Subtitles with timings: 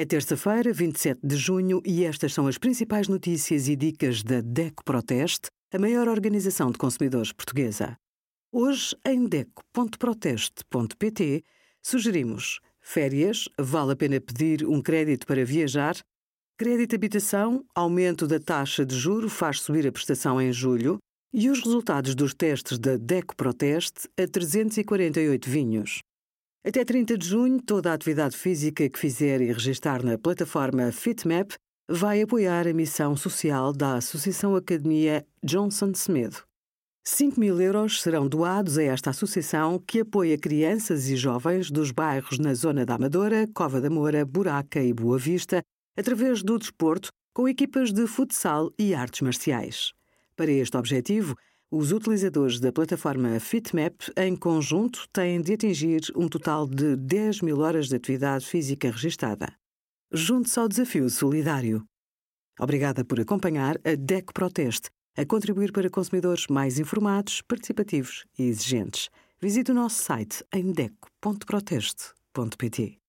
[0.00, 4.82] É terça-feira, 27 de junho, e estas são as principais notícias e dicas da DECO
[4.82, 7.98] Proteste, a maior organização de consumidores portuguesa.
[8.50, 11.44] Hoje, em DECO.proteste.pt,
[11.82, 15.98] sugerimos férias, vale a pena pedir um crédito para viajar,
[16.56, 20.96] crédito habitação, aumento da taxa de juro faz subir a prestação em julho,
[21.30, 26.00] e os resultados dos testes da DECO Proteste a 348 vinhos.
[26.62, 31.52] Até 30 de junho, toda a atividade física que fizer e registar na plataforma FitMap
[31.88, 36.36] vai apoiar a missão social da Associação Academia Johnson Semedo.
[37.02, 42.38] 5 mil euros serão doados a esta associação que apoia crianças e jovens dos bairros
[42.38, 45.62] na zona da Amadora, Cova da Moura, Buraca e Boa Vista,
[45.96, 49.92] através do desporto, com equipas de futsal e artes marciais.
[50.36, 51.34] Para este objetivo,
[51.70, 57.60] os utilizadores da plataforma FitMap, em conjunto, têm de atingir um total de 10 mil
[57.60, 59.54] horas de atividade física registada.
[60.12, 61.84] Junte-se ao desafio solidário.
[62.58, 69.08] Obrigada por acompanhar a DEC Proteste, a contribuir para consumidores mais informados, participativos e exigentes.
[69.40, 72.99] Visite o nosso site em deco.proteste.pt.